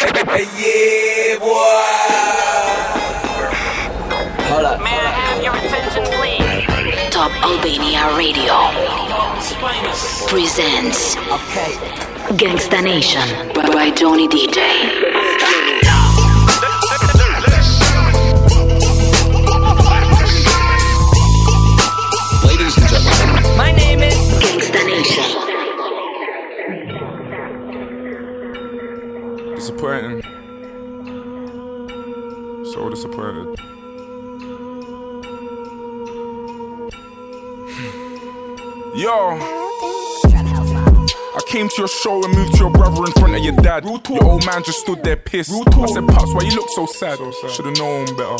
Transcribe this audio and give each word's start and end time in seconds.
Hey, 0.00 0.46
yeah, 0.56 1.38
boy. 1.38 1.50
Hold 4.48 4.64
up. 4.64 4.80
May 4.80 4.96
I 4.96 5.10
have 5.20 5.42
your 5.44 5.54
attention, 5.54 6.04
please? 6.16 7.10
Top 7.12 7.30
Albania 7.44 8.16
Radio 8.16 8.56
presents 10.26 11.16
Okay. 11.16 11.72
Gangsta 12.36 12.82
Nation 12.82 13.28
by 13.54 13.90
Johnny 13.90 14.26
DJ. 14.26 14.58
Ladies 22.44 22.76
and 22.76 22.88
gentlemen, 22.88 23.56
My 23.56 23.72
name 23.72 24.00
is. 24.00 24.14
Gangsta 24.42 24.84
Nation. 24.86 25.39
Disappointing. 29.80 30.22
So 32.66 32.90
disappointed. 32.90 33.58
Yo. 38.94 39.38
I 41.32 41.40
came 41.46 41.70
to 41.70 41.74
your 41.78 41.88
show 41.88 42.22
and 42.22 42.34
moved 42.34 42.52
to 42.52 42.58
your 42.58 42.70
brother 42.70 43.06
in 43.06 43.12
front 43.12 43.34
of 43.36 43.42
your 43.42 43.56
dad. 43.56 43.84
Your 43.86 44.24
old 44.24 44.44
man 44.44 44.62
just 44.64 44.80
stood 44.80 45.02
there 45.02 45.16
pissed. 45.16 45.50
I 45.50 45.86
said, 45.86 46.06
Pops, 46.08 46.34
why 46.34 46.42
you 46.42 46.54
look 46.54 46.68
so 46.68 46.84
sad? 46.84 47.18
Should've 47.50 47.78
known 47.78 48.04
better. 48.18 48.36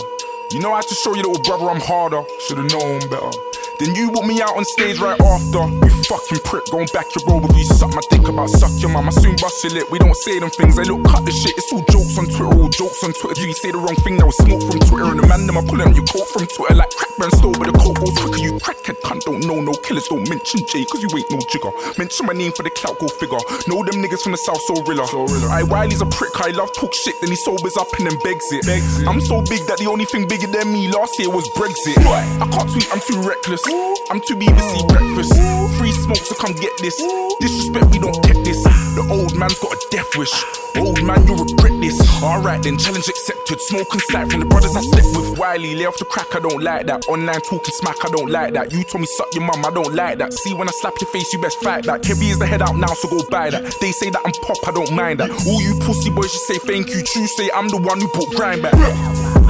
You 0.53 0.61
know 0.61 0.73
I 0.73 0.77
had 0.77 0.89
to 0.89 0.95
show 0.95 1.15
your 1.15 1.25
little 1.25 1.43
brother 1.43 1.71
I'm 1.71 1.81
harder. 1.81 2.23
Should've 2.49 2.71
known 2.71 3.01
better. 3.09 3.50
Then 3.79 3.95
you 3.95 4.11
put 4.11 4.27
me 4.27 4.41
out 4.43 4.57
on 4.57 4.65
stage 4.65 4.99
right 4.99 5.21
after. 5.21 5.63
You 5.69 5.93
fucking 6.05 6.41
prick, 6.45 6.65
going 6.71 6.89
back 6.93 7.07
your 7.15 7.25
road 7.27 7.43
with 7.45 7.57
you. 7.57 7.65
Suck 7.65 7.95
my 7.95 8.03
dick 8.11 8.27
about 8.29 8.51
suck 8.51 8.73
your 8.81 8.91
mum. 8.91 9.09
I 9.09 9.13
soon 9.13 9.37
bust 9.37 9.63
your 9.65 9.73
lip. 9.73 9.91
We 9.91 9.99
don't 9.99 10.17
say 10.17 10.39
them 10.39 10.51
things. 10.51 10.77
They 10.77 10.85
look 10.85 11.05
cut 11.05 11.25
the 11.25 11.33
shit. 11.33 11.57
It's 11.57 11.73
all 11.73 11.85
jokes 11.91 12.19
on 12.19 12.27
Twitter, 12.27 12.53
all 12.53 12.69
jokes 12.69 13.03
on 13.05 13.13
Twitter. 13.13 13.41
Do 13.41 13.47
you 13.47 13.55
say 13.55 13.71
the 13.71 13.79
wrong 13.79 13.97
thing? 14.03 14.17
There 14.17 14.27
was 14.27 14.37
smoke 14.39 14.63
from 14.63 14.81
Twitter. 14.81 15.11
And 15.11 15.21
the 15.21 15.27
man 15.27 15.47
them 15.47 15.57
are 15.57 15.67
pulling 15.67 15.95
you 15.95 16.03
coat 16.05 16.29
from 16.29 16.47
Twitter 16.47 16.75
like 16.75 16.91
crack 16.91 17.13
burn 17.17 17.31
stove, 17.37 17.57
but 17.59 17.69
the 17.69 17.77
coat 17.77 17.97
goes 17.97 18.17
quicker. 18.19 18.41
You 18.41 18.53
crackhead 18.61 19.01
cunt 19.01 19.23
don't 19.25 19.45
know 19.47 19.61
no 19.61 19.73
killers. 19.85 20.09
Don't 20.09 20.29
mention 20.29 20.65
Jay, 20.67 20.85
cause 20.85 21.03
you 21.03 21.11
ain't 21.17 21.31
no 21.31 21.39
jigger. 21.51 21.73
Mention 21.99 22.27
my 22.27 22.33
name 22.33 22.53
for 22.53 22.63
the 22.63 22.71
clout, 22.71 22.99
go 22.99 23.09
figure. 23.09 23.41
Know 23.67 23.83
them 23.85 24.01
niggas 24.01 24.23
from 24.23 24.33
the 24.33 24.41
south, 24.41 24.61
so 24.67 24.75
rilla. 24.85 25.07
So 25.09 25.27
I 25.49 25.63
Wiley's 25.63 26.01
a 26.01 26.07
prick. 26.07 26.33
I 26.41 26.51
love 26.51 26.73
talk 26.73 26.95
shit. 26.95 27.21
Then 27.21 27.31
he 27.31 27.37
sobers 27.37 27.77
up 27.77 27.89
and 27.99 28.07
then 28.07 28.17
begs 28.23 28.47
it. 28.53 28.65
I'm 29.07 29.21
so 29.21 29.43
big 29.43 29.67
that 29.67 29.79
the 29.79 29.87
only 29.87 30.05
thing 30.05 30.29
bigger 30.29 30.47
than 30.47 30.73
me 30.73 30.89
last 30.89 31.19
year 31.19 31.31
was 31.31 31.49
Brexit. 31.51 31.99
I 32.07 32.47
can't 32.49 32.71
tweet, 32.71 32.89
I'm 32.93 33.01
too 33.01 33.21
reckless. 33.23 33.50
I'm 33.51 34.21
too 34.21 34.37
BBC 34.37 34.87
breakfast. 34.87 35.35
Free 35.77 35.91
smoke, 35.91 36.19
so 36.19 36.37
come 36.37 36.55
get 36.55 36.71
this. 36.79 36.95
Disrespect, 37.41 37.91
we 37.91 37.99
don't 37.99 38.23
get 38.23 38.39
this. 38.45 38.63
The 38.95 39.05
old 39.11 39.35
man's 39.37 39.59
got 39.59 39.73
a 39.73 39.87
death 39.91 40.07
wish. 40.17 40.31
Old 40.77 41.03
man, 41.03 41.27
you'll 41.27 41.43
regret 41.43 41.75
this. 41.81 41.99
Alright 42.23 42.63
then, 42.63 42.79
challenge 42.79 43.09
accepted. 43.09 43.61
Smoking 43.61 44.01
sight 44.07 44.31
from 44.31 44.39
the 44.39 44.47
brothers 44.47 44.77
I 44.77 44.83
slept 44.83 45.09
with. 45.17 45.37
Wiley, 45.37 45.75
lay 45.75 45.87
off 45.87 45.99
the 45.99 46.05
crack, 46.05 46.33
I 46.37 46.39
don't 46.39 46.63
like 46.63 46.87
that. 46.87 47.09
Online 47.09 47.41
talking 47.41 47.75
smack, 47.75 47.97
I 48.05 48.09
don't 48.11 48.31
like 48.31 48.55
that. 48.55 48.71
You 48.71 48.85
told 48.85 49.01
me 49.01 49.09
suck 49.19 49.35
your 49.35 49.43
mum, 49.43 49.67
I 49.67 49.71
don't 49.71 49.95
like 49.95 50.19
that. 50.19 50.33
See 50.33 50.55
when 50.55 50.69
I 50.69 50.73
slap 50.79 50.95
your 51.01 51.11
face, 51.11 51.33
you 51.33 51.41
best 51.41 51.59
fight 51.59 51.87
that. 51.87 52.05
Heavy 52.05 52.31
is 52.31 52.39
the 52.39 52.47
head 52.47 52.63
out 52.63 52.77
now, 52.77 52.95
so 52.95 53.09
go 53.09 53.19
buy 53.31 53.51
that. 53.51 53.75
They 53.81 53.91
say 53.91 54.11
that 54.11 54.23
I'm 54.25 54.33
pop, 54.47 54.63
I 54.69 54.71
don't 54.71 54.95
mind 54.95 55.19
that. 55.19 55.31
All 55.31 55.61
you 55.61 55.75
pussy 55.81 56.11
boys 56.11 56.31
should 56.31 56.47
say 56.47 56.59
thank 56.59 56.95
you. 56.95 57.03
True 57.03 57.27
say 57.27 57.51
I'm 57.53 57.69
the 57.69 57.79
one 57.79 58.01
who 58.01 58.07
put 58.15 58.31
grind 58.31 58.63
back. 58.63 58.75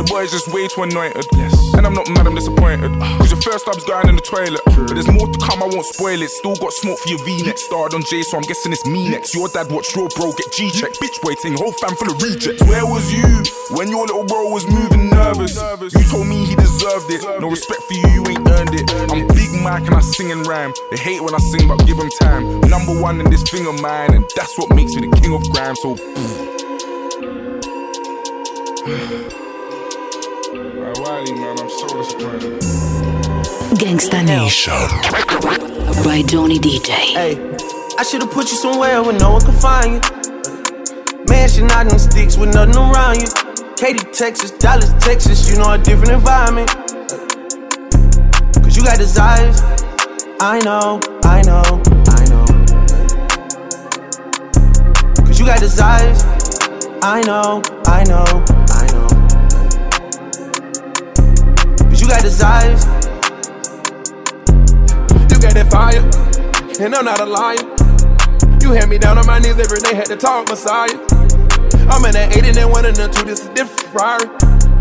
The 0.00 0.08
boys 0.08 0.32
just 0.32 0.48
way 0.48 0.64
too 0.64 0.88
anointed. 0.88 1.28
Yes. 1.36 1.52
And 1.76 1.84
I'm 1.84 1.92
not 1.92 2.08
mad, 2.08 2.24
I'm 2.24 2.32
disappointed. 2.32 2.88
Cause 3.20 3.28
your 3.28 3.40
first 3.44 3.68
love's 3.68 3.84
going 3.84 4.08
in 4.08 4.16
the 4.16 4.24
toilet. 4.24 4.64
But 4.64 4.96
there's 4.96 5.12
more 5.12 5.28
to 5.28 5.38
come, 5.44 5.60
I 5.60 5.68
won't 5.68 5.84
spoil 5.84 6.16
it. 6.24 6.32
Still 6.40 6.56
got 6.56 6.72
smoke 6.72 6.96
for 7.04 7.12
your 7.12 7.20
V-neck. 7.20 7.60
Starred 7.60 7.92
on 7.92 8.00
J, 8.08 8.24
so 8.24 8.40
I'm 8.40 8.46
guessing 8.48 8.72
it's 8.72 8.88
me 8.88 9.12
next. 9.12 9.36
Your 9.36 9.52
dad 9.52 9.68
watched 9.68 9.92
your 9.92 10.08
bro 10.16 10.32
get 10.32 10.48
G-check. 10.56 10.96
Bitch 10.96 11.20
waiting, 11.20 11.52
whole 11.52 11.76
fam 11.76 11.92
full 12.00 12.08
of 12.08 12.16
rejects. 12.16 12.64
Where 12.64 12.88
was 12.88 13.12
you 13.12 13.28
when 13.76 13.92
your 13.92 14.08
little 14.08 14.24
bro 14.24 14.48
was 14.48 14.64
moving 14.72 15.12
nervous? 15.12 15.60
You 15.92 16.04
told 16.08 16.24
me 16.24 16.48
he 16.48 16.56
deserved 16.56 17.12
it. 17.12 17.20
No 17.36 17.52
respect 17.52 17.84
for 17.84 17.92
you, 17.92 18.08
you 18.08 18.24
ain't 18.24 18.48
earned 18.56 18.72
it. 18.72 18.88
I'm 19.12 19.28
Big 19.36 19.52
Mike 19.60 19.84
and 19.84 19.92
I 19.92 20.00
sing 20.00 20.32
and 20.32 20.48
rhyme. 20.48 20.72
They 20.88 20.96
hate 20.96 21.20
when 21.20 21.36
I 21.36 21.42
sing, 21.52 21.69
but 21.69 21.76
give 21.84 22.00
them 22.00 22.08
time. 22.25 22.64
Number 22.72 22.96
one 22.96 23.20
in 23.20 23.28
this 23.28 23.44
thing 23.44 23.69
of 23.69 23.76
mine, 23.84 24.16
and 24.16 24.25
that's 24.32 24.56
what 24.56 24.72
makes 24.72 24.96
me 24.96 25.12
the 25.12 25.20
king 25.20 25.36
of 25.36 25.44
grime. 25.52 25.76
So, 25.76 25.92
Gangsta 33.78 34.24
Nation 34.24 34.74
by 36.02 36.22
Johnny 36.26 36.58
DJ. 36.58 36.90
Hey, 36.90 37.56
I 37.96 38.02
should've 38.02 38.30
put 38.30 38.50
you 38.50 38.56
somewhere 38.56 39.00
where 39.00 39.16
no 39.16 39.32
one 39.32 39.42
can 39.42 39.54
find 39.54 39.94
you. 39.94 40.00
Mansion 41.28 41.70
out 41.70 41.82
in 41.82 41.88
the 41.90 41.98
sticks 41.98 42.36
with 42.36 42.52
nothing 42.52 42.74
around 42.74 43.20
you. 43.20 43.28
Katy, 43.76 44.04
Texas, 44.12 44.50
Dallas, 44.50 44.92
Texas, 44.98 45.48
you 45.48 45.58
know 45.58 45.72
a 45.72 45.78
different 45.78 46.10
environment. 46.10 46.68
Cause 48.56 48.76
you 48.76 48.82
got 48.82 48.98
desires. 48.98 49.60
I 50.40 50.58
know, 50.64 50.98
I 51.22 51.42
know, 51.42 51.62
I 52.08 52.24
know. 52.26 52.46
Cause 55.24 55.38
you 55.38 55.46
got 55.46 55.60
desires. 55.60 56.24
I 57.02 57.22
know, 57.24 57.62
I 57.86 58.04
know, 58.04 58.59
got 62.10 62.22
desires. 62.22 62.82
You 65.31 65.37
got 65.38 65.54
that 65.54 65.71
fire, 65.71 66.03
and 66.82 66.94
I'm 66.94 67.04
not 67.04 67.21
a 67.21 67.25
liar. 67.25 67.62
You 68.59 68.75
had 68.75 68.88
me 68.88 68.98
down 68.98 69.16
on 69.16 69.26
my 69.26 69.38
knees 69.38 69.54
every 69.54 69.78
day, 69.78 69.94
had 69.94 70.10
to 70.10 70.16
talk 70.16 70.49
Messiah. 70.49 70.91
I'm 71.87 72.03
in 72.03 72.12
that 72.19 72.34
80 72.34 72.59
and 72.59 72.70
one 72.70 72.84
and 72.84 72.97
the 72.97 73.06
two, 73.06 73.22
this 73.22 73.47
is 73.47 73.49
different 73.54 73.94
Ferrari. 73.94 74.26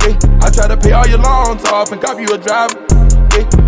Yeah, 0.09 0.17
I 0.41 0.49
try 0.49 0.65
to 0.73 0.77
pay 0.77 0.93
all 0.93 1.05
your 1.05 1.21
loans 1.21 1.63
off 1.69 1.91
and 1.91 2.01
cop 2.01 2.17
you 2.17 2.33
a 2.33 2.37
driver. 2.37 2.81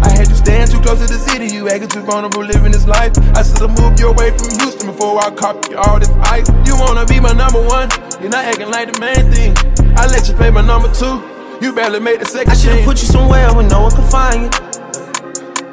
I 0.01 0.09
had 0.09 0.27
you 0.27 0.35
stand 0.35 0.73
too 0.73 0.81
close 0.81 0.97
to 1.05 1.05
the 1.05 1.21
city, 1.21 1.53
you 1.53 1.69
acting 1.69 1.89
too 1.89 2.01
vulnerable 2.01 2.43
living 2.43 2.73
this 2.73 2.87
life. 2.89 3.13
I 3.37 3.45
should've 3.45 3.77
moved 3.77 4.01
you 4.01 4.09
away 4.09 4.33
from 4.33 4.49
Houston 4.57 4.89
before 4.89 5.21
I 5.21 5.29
cop 5.37 5.69
you 5.69 5.77
all 5.77 6.01
this 6.01 6.09
ice. 6.25 6.49
You 6.65 6.73
wanna 6.81 7.05
be 7.05 7.21
my 7.21 7.33
number 7.33 7.61
one, 7.61 7.93
you're 8.17 8.33
not 8.33 8.41
acting 8.41 8.73
like 8.73 8.89
the 8.89 8.97
main 8.97 9.29
thing. 9.29 9.53
I 10.01 10.09
let 10.09 10.27
you 10.27 10.33
play 10.33 10.49
my 10.49 10.65
number 10.65 10.89
two, 10.97 11.21
you 11.61 11.71
barely 11.73 11.99
made 11.99 12.19
the 12.19 12.25
second 12.25 12.51
I 12.51 12.55
should've 12.55 12.83
put 12.83 13.01
you 13.01 13.07
somewhere 13.07 13.53
where 13.53 13.67
no 13.67 13.81
one 13.83 13.91
could 13.91 14.09
find 14.09 14.41
you. 14.41 14.49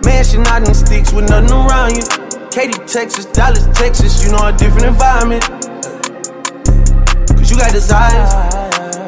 Mansion 0.05 0.47
out 0.47 0.69
in 0.69 0.75
sticks 0.75 1.13
with 1.13 1.29
nothing 1.31 1.51
around 1.51 1.97
you. 1.97 2.03
Katy, 2.51 2.79
Texas, 2.87 3.25
Dallas, 3.27 3.67
Texas, 3.73 4.23
you 4.23 4.31
know 4.31 4.49
a 4.49 4.53
different 4.53 4.85
environment. 4.85 5.43
Cause 7.37 7.51
you 7.51 7.57
got 7.57 7.73
desires. 7.73 8.35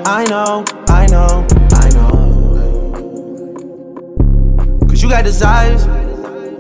I 0.07 0.25
know, 0.29 0.65
I 0.89 1.07
know, 1.07 1.47
I 1.73 1.91
know. 1.91 2.09
Cause 4.89 5.03
you 5.03 5.11
got 5.11 5.25
desires. 5.25 5.87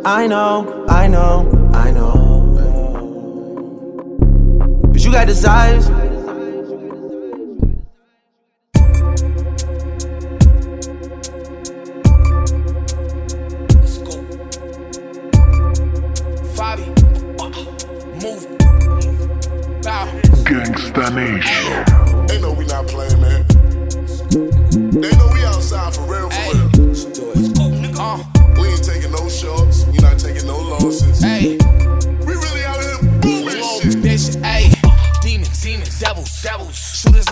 I 0.04 0.26
know, 0.26 0.86
I 0.88 1.06
know, 1.08 1.70
I 1.72 1.90
know. 1.92 2.56
Cause 4.92 5.04
you 5.04 5.12
got 5.12 5.26
desires. 5.26 5.88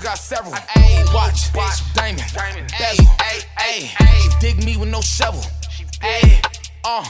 Got 0.08 0.16
several. 0.16 0.54
Ayy, 0.54 1.04
watch, 1.12 1.54
watch, 1.54 1.80
diamond, 1.92 2.24
bezel, 2.78 3.04
ayy, 3.18 3.84
ayy. 3.98 4.40
Dig 4.40 4.64
me 4.64 4.74
with 4.78 4.88
no 4.88 5.02
shovel. 5.02 5.42
Ayy, 6.00 6.40
uh, 6.82 7.04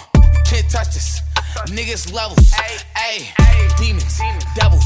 can't 0.45 0.69
touch 0.69 0.95
this. 0.95 1.21
Niggas 1.69 2.13
levels, 2.13 2.51
ayy, 2.97 3.79
demons, 3.79 4.19
devils, 4.57 4.83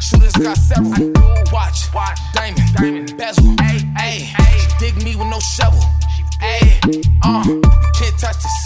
shooters 0.00 0.32
got 0.34 0.56
several. 0.56 1.10
Watch, 1.50 1.90
diamond, 2.34 3.16
bezel, 3.18 3.56
ayy, 3.56 4.78
dig 4.78 4.94
me 5.02 5.16
with 5.16 5.26
no 5.26 5.40
shovel. 5.40 5.82
Ayy, 6.40 7.04
uh, 7.24 7.42
can't 7.98 8.16
touch 8.20 8.36
this. 8.46 8.58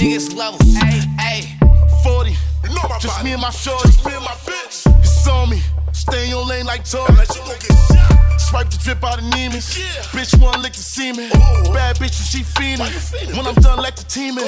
Niggas 0.00 0.34
levels, 0.34 0.74
ayy, 0.76 1.63
40. 2.04 2.30
You 2.30 2.68
know 2.76 2.84
my 2.84 2.98
Just 3.00 3.16
body. 3.16 3.24
me 3.24 3.32
and 3.32 3.40
my 3.40 3.48
shorty. 3.50 3.88
Just 3.88 4.04
me 4.04 4.12
and 4.12 4.24
my 4.24 4.36
bitch. 4.44 4.84
It's 5.00 5.26
on 5.26 5.48
me. 5.48 5.62
Stay 5.92 6.24
in 6.24 6.30
your 6.30 6.44
lane 6.44 6.66
like 6.66 6.84
Tory. 6.84 7.08
Unless 7.08 7.34
you 7.34 7.42
gon' 7.48 7.56
get 7.64 7.72
shot. 7.88 8.40
Swipe 8.40 8.68
the 8.68 8.76
drip 8.76 9.02
out 9.02 9.18
of 9.18 9.24
Neiman's. 9.32 9.72
Yeah. 9.72 9.88
Bitch 10.12 10.38
wanna 10.38 10.58
lick 10.60 10.74
the 10.74 10.84
semen. 10.84 11.32
Ooh. 11.32 11.72
Bad 11.72 11.96
bitch 11.96 12.20
and 12.20 12.28
she 12.28 12.44
fiendin'. 12.44 12.80
Why 12.80 12.88
you 12.92 13.00
fiendin', 13.00 13.36
When 13.36 13.46
I'm 13.46 13.54
done, 13.56 13.80
let 13.80 13.96
the 13.96 14.04
team 14.04 14.36
in. 14.36 14.44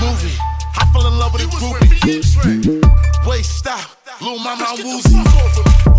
Movie. 0.00 0.32
I 0.80 0.88
fell 0.92 1.06
in 1.06 1.18
love 1.18 1.34
with 1.34 1.42
a 1.44 1.48
groupie. 1.52 3.28
Wait, 3.28 3.44
stop. 3.44 3.84
Little 4.22 4.38
mama, 4.38 4.64
I'm 4.66 4.76
the 4.76 4.84
woozy. 4.88 5.12
fuck 5.12 5.44
off 5.44 5.58
of 5.60 5.66
me. 5.66 5.94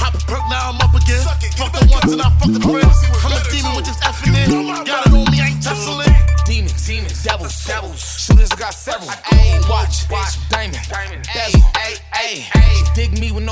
Pop 0.00 0.14
a 0.14 0.18
perk, 0.24 0.44
now 0.48 0.70
I'm 0.72 0.80
up 0.80 0.94
again. 0.94 1.20
It, 1.42 1.52
friends 1.52 2.12
and 2.12 2.22
I 2.22 2.30
fuck 2.40 2.52
the 2.52 2.60
friends. 2.60 2.96
I'm 3.24 3.32
a 3.32 3.40
demon 3.50 3.76
with 3.76 3.84
this 3.84 3.98
effing 4.00 4.32
in. 4.32 4.84
Got 4.84 5.06
it 5.06 5.12
on 5.12 5.28
me, 5.30 5.40
I 5.40 5.52
ain't 5.52 5.62
tussling. 5.62 6.08
Demons, 6.46 6.86
demons, 6.86 7.24
devils, 7.24 7.64
devils. 7.66 8.00
Shooters 8.22 8.50
got 8.50 8.72
several. 8.72 9.10
Ayy, 9.34 9.58
watch, 9.68 9.68
watch, 9.68 10.05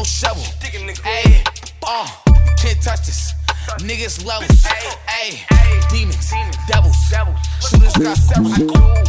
Dig 0.05 0.11
me 0.85 0.93
shovel. 0.93 1.09
Ayy, 1.09 1.41
uh, 1.83 2.07
can't 2.61 2.83
touch 2.83 3.07
this. 3.07 3.33
Niggas 3.81 4.23
levels. 4.27 4.67
Ayy, 5.09 5.41
demons, 5.89 6.31
devils, 6.69 6.97
devils. 7.09 7.39
Shooters 7.65 7.97
got 7.97 8.19
several. 8.19 8.53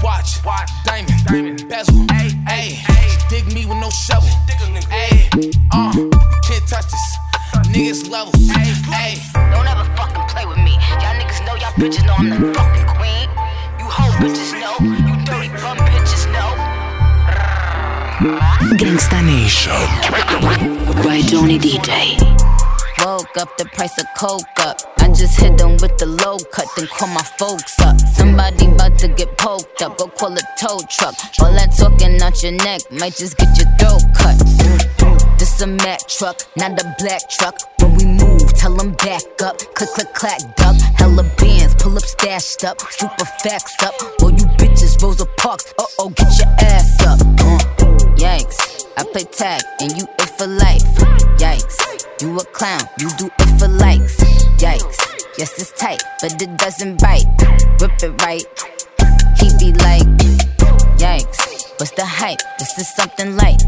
Watch, 0.01 0.39
watch, 0.45 0.71
diamond, 0.85 1.11
diamond, 1.25 1.67
bezel. 1.67 1.95
Ayy, 2.47 2.79
dig 3.27 3.45
me 3.53 3.65
with 3.65 3.77
no 3.77 3.89
shovel. 3.89 4.29
Ayy, 4.87 5.51
uh, 5.73 5.91
can't 6.47 6.65
touch 6.65 6.87
this. 6.87 7.17
Niggas 7.75 8.09
levels. 8.09 8.47
Ayy. 8.95 9.19
Don't 9.51 9.67
ever 9.67 9.83
fucking 9.97 10.23
play 10.29 10.45
with 10.45 10.59
me. 10.59 10.79
Y'all 11.03 11.15
niggas 11.19 11.45
know 11.45 11.55
y'all 11.55 11.75
bitches 11.75 12.05
know 12.05 12.15
I'm 12.15 12.29
the 12.29 12.53
fucking 12.53 12.87
queen. 12.95 13.27
You 13.79 13.85
hoe 13.91 14.15
bitches 14.23 14.53
know. 14.61 14.79
You 14.79 15.25
dirty 15.25 15.49
bum 15.59 15.77
bitches 15.91 16.31
know. 16.31 16.55
Gangsta 18.79 19.21
Nation 19.25 20.74
by 21.03 21.21
Johnny 21.21 21.59
DJ. 21.59 22.19
Woke 23.03 23.37
up 23.37 23.57
the 23.57 23.65
price 23.73 23.97
of 23.99 24.05
coke 24.17 24.41
up. 24.59 24.77
I 24.99 25.09
just 25.09 25.39
hit 25.39 25.57
them 25.57 25.77
with 25.81 25.97
the 25.97 26.05
low 26.05 26.37
cut, 26.51 26.67
then 26.75 26.87
call 26.87 27.07
my 27.09 27.23
folks 27.37 27.79
up. 27.79 27.99
Somebody 27.99 28.67
about 28.67 28.97
to 28.99 29.07
get 29.09 29.37
poked 29.37 29.81
up, 29.81 29.97
go 29.97 30.07
call 30.07 30.33
a 30.33 30.41
tow 30.59 30.79
truck. 30.89 31.15
All 31.41 31.51
that 31.53 31.75
talking 31.77 32.21
out 32.21 32.41
your 32.41 32.53
neck 32.53 32.81
might 32.91 33.15
just 33.15 33.37
get 33.37 33.55
your 33.57 33.69
throat 33.77 34.03
cut. 34.15 34.37
This 35.37 35.61
a 35.61 35.67
Mack 35.67 36.07
truck, 36.07 36.41
not 36.55 36.79
a 36.79 36.95
black 36.97 37.29
truck. 37.29 37.55
When 37.79 37.95
we 37.95 38.05
move, 38.05 38.53
tell 38.53 38.73
them 38.73 38.93
back 38.93 39.23
up. 39.43 39.59
Click, 39.75 39.89
click, 39.89 40.13
clack, 40.13 40.41
duck. 40.55 40.75
Hella 40.95 41.23
bands, 41.37 41.75
pull 41.75 41.95
up 41.97 42.03
stashed 42.03 42.63
up. 42.63 42.79
Super 42.89 43.25
facts 43.43 43.75
up. 43.83 43.93
All 44.21 44.31
you 44.31 44.47
bitches, 44.57 45.01
Rosa 45.01 45.25
Parks. 45.37 45.73
Uh 45.77 45.85
oh, 45.99 46.09
get 46.09 46.39
your 46.39 46.47
ass 46.59 47.01
up. 47.05 47.19
Uh, 47.21 47.57
yikes. 48.17 48.74
I 48.97 49.03
play 49.03 49.23
tag 49.23 49.61
and 49.81 49.91
you 49.97 50.05
it 50.19 50.29
for 50.37 50.47
life. 50.47 50.83
Yikes. 51.37 52.21
You 52.21 52.37
a 52.37 52.45
clown, 52.45 52.81
you 52.97 53.09
do 53.17 53.29
it 53.39 53.59
for 53.59 53.67
likes. 53.67 54.15
Yikes. 54.57 54.97
Yes, 55.37 55.59
it's 55.59 55.71
tight, 55.73 56.01
but 56.21 56.41
it 56.41 56.57
doesn't 56.57 57.01
bite. 57.01 57.25
Rip 57.81 57.91
it 58.01 58.21
right. 58.21 58.45
He 59.37 59.51
be 59.59 59.73
like, 59.79 60.07
Yikes. 60.95 61.71
What's 61.77 61.91
the 61.91 62.05
hype? 62.05 62.39
This 62.57 62.77
is 62.79 62.87
something 62.95 63.35
light. 63.35 63.59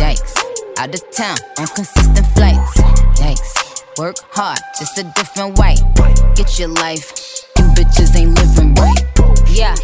Yikes. 0.00 0.36
Out 0.78 0.94
of 0.94 1.10
town 1.10 1.36
on 1.58 1.66
consistent 1.66 2.26
flights. 2.28 2.80
Yikes. 3.20 3.98
Work 3.98 4.16
hard, 4.30 4.58
just 4.78 4.96
a 4.96 5.04
different 5.14 5.58
way. 5.58 5.76
Get 6.34 6.58
your 6.58 6.68
life. 6.68 7.12
You 7.58 7.64
bitches 7.76 8.16
ain't 8.16 8.34
living 8.38 8.74
right. 8.76 9.04
Yeah. 9.50 9.76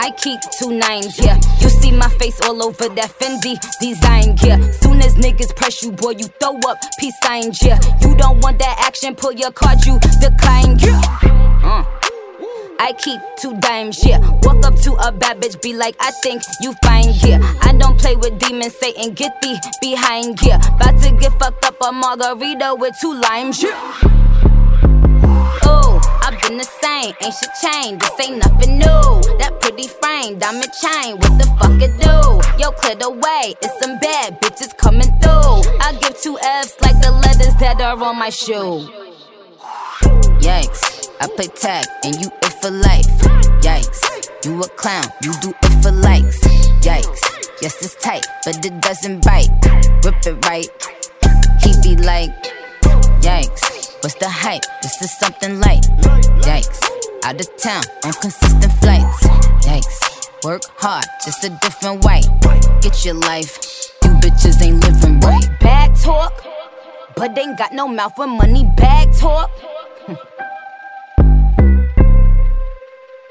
I 0.00 0.12
keep 0.12 0.40
two 0.56 0.70
nines, 0.78 1.18
yeah. 1.18 1.36
You 1.58 1.68
see 1.68 1.90
my 1.90 2.08
face 2.20 2.40
all 2.42 2.62
over 2.62 2.88
that 2.88 3.10
Fendi 3.18 3.58
design, 3.80 4.36
yeah. 4.44 4.70
Soon 4.70 5.02
as 5.02 5.16
niggas 5.16 5.54
press 5.56 5.82
you, 5.82 5.90
boy, 5.90 6.10
you 6.10 6.26
throw 6.40 6.56
up 6.68 6.78
peace 7.00 7.18
signs, 7.24 7.60
yeah. 7.64 7.80
You 8.00 8.14
don't 8.14 8.40
want 8.40 8.60
that 8.60 8.76
action, 8.86 9.16
pull 9.16 9.32
your 9.32 9.50
card, 9.50 9.84
you 9.84 9.98
decline, 10.20 10.78
yeah. 10.78 11.00
Uh. 11.64 11.84
I 12.80 12.92
keep 12.92 13.20
two 13.40 13.58
dimes, 13.58 14.06
yeah. 14.06 14.20
Walk 14.42 14.64
up 14.64 14.76
to 14.82 14.92
a 15.04 15.10
bad 15.10 15.40
bitch, 15.40 15.60
be 15.60 15.72
like, 15.74 15.96
I 15.98 16.12
think 16.22 16.42
you 16.60 16.74
fine, 16.84 17.12
yeah. 17.26 17.40
I 17.62 17.72
don't 17.72 17.98
play 17.98 18.14
with 18.14 18.38
demons, 18.38 18.76
Satan, 18.76 19.14
get 19.14 19.42
thee 19.42 19.58
behind, 19.80 20.40
yeah. 20.42 20.60
About 20.76 21.02
to 21.02 21.10
get 21.10 21.32
fucked 21.40 21.64
up 21.64 21.74
a 21.82 21.90
margarita 21.90 22.76
with 22.78 22.94
two 23.00 23.14
limes, 23.14 23.64
yeah. 23.64 24.07
The 26.58 26.64
same, 26.64 27.14
ain't 27.22 27.34
shit 27.38 27.50
changed, 27.62 28.00
this 28.02 28.26
ain't 28.26 28.38
nothing 28.38 28.78
new. 28.78 29.38
That 29.38 29.60
pretty 29.60 29.86
frame, 29.86 30.40
diamond 30.40 30.72
chain, 30.82 31.14
what 31.14 31.38
the 31.38 31.46
fuck 31.54 31.78
it 31.78 31.94
do? 32.02 32.18
Yo, 32.58 32.72
clear 32.72 32.96
the 32.96 33.10
way, 33.10 33.54
it's 33.62 33.78
some 33.78 33.96
bad 34.00 34.40
bitches 34.40 34.76
coming 34.76 35.06
through. 35.22 35.62
I 35.78 35.96
give 36.00 36.20
two 36.20 36.36
F's 36.42 36.74
like 36.80 37.00
the 37.00 37.12
letters 37.12 37.54
that 37.60 37.80
are 37.80 38.02
on 38.02 38.18
my 38.18 38.30
shoe. 38.30 38.90
Yikes, 40.42 41.08
I 41.20 41.28
play 41.28 41.46
tag 41.46 41.86
and 42.02 42.16
you 42.20 42.26
it 42.42 42.54
for 42.60 42.72
life. 42.72 43.06
Yikes, 43.62 44.02
you 44.44 44.60
a 44.60 44.68
clown, 44.70 45.06
you 45.22 45.32
do 45.40 45.54
it 45.62 45.80
for 45.80 45.92
likes. 45.92 46.40
Yikes, 46.82 47.22
yes 47.62 47.80
it's 47.84 47.94
tight, 48.02 48.26
but 48.44 48.66
it 48.66 48.80
doesn't 48.80 49.24
bite. 49.24 49.46
Rip 50.02 50.26
it 50.26 50.44
right, 50.46 50.66
he 51.62 51.70
be 51.84 52.02
like, 52.02 52.34
Yikes, 53.22 53.77
what's 54.02 54.14
the 54.16 54.28
hype? 54.28 54.62
This 54.82 55.00
is 55.02 55.10
something 55.18 55.60
light. 55.60 55.82
Yikes, 56.42 56.80
out 57.24 57.40
of 57.40 57.56
town 57.56 57.82
on 58.04 58.12
consistent 58.14 58.72
flights. 58.80 59.26
Yikes, 59.66 60.44
work 60.44 60.62
hard, 60.76 61.04
just 61.24 61.44
a 61.44 61.50
different 61.62 62.04
way. 62.04 62.22
Get 62.80 63.04
your 63.04 63.14
life, 63.14 63.58
you 64.04 64.10
bitches 64.10 64.62
ain't 64.62 64.82
living 64.84 65.20
right. 65.20 65.46
Bag 65.60 65.94
talk, 65.96 66.44
but 67.16 67.34
they 67.34 67.42
ain't 67.42 67.58
got 67.58 67.72
no 67.72 67.88
mouth 67.88 68.14
for 68.16 68.26
money 68.26 68.64
bag 68.76 69.12
talk. 69.14 69.50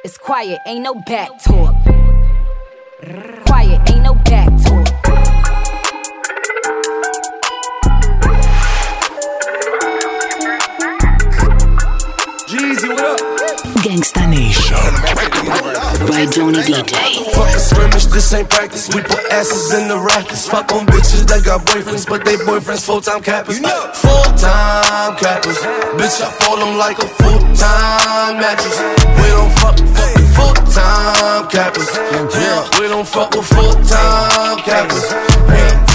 It's 0.03 0.17
quiet, 0.17 0.59
ain't 0.65 0.83
no 0.83 0.93
back 0.93 1.29
talk. 1.43 1.75
Quiet, 3.45 3.91
ain't 3.91 4.03
no 4.03 4.13
back 4.13 4.47
talk. 4.63 4.87
Gangsta 13.97 14.29
Nation 14.29 14.77
by 16.05 16.25
Johnny 16.29 16.59
DJ. 16.59 17.33
Fuck 17.33 17.55
a 17.55 17.59
scrimmage, 17.59 18.05
this 18.07 18.31
ain't 18.31 18.47
practice. 18.47 18.94
We 18.94 19.01
put 19.01 19.25
asses 19.31 19.73
in 19.73 19.88
the 19.88 19.97
rackets. 19.97 20.47
Fuck 20.47 20.71
on 20.71 20.85
bitches 20.85 21.25
that 21.25 21.44
got 21.44 21.65
boyfriends, 21.65 22.07
but 22.07 22.23
they 22.23 22.35
boyfriends 22.35 22.85
full 22.85 23.01
time 23.01 23.23
cappers. 23.23 23.57
Full 23.57 24.23
time 24.38 25.17
cappers. 25.17 25.57
Bitch, 25.97 26.21
I 26.21 26.29
fall 26.29 26.57
them 26.57 26.77
like 26.77 26.99
a 26.99 27.07
full 27.07 27.39
time 27.57 28.38
mattress. 28.38 28.77
We 29.17 29.27
don't 29.33 29.51
fuck, 29.57 29.77
fuck 29.79 30.15
with 30.15 30.35
full 30.35 30.53
time 30.53 31.50
cappers. 31.50 31.89
Yeah, 32.38 32.69
we 32.79 32.88
don't 32.88 33.07
fuck 33.07 33.33
with 33.33 33.47
full 33.47 33.73
time 33.81 34.59
cappers. 34.59 35.11
Yeah. 35.50 35.87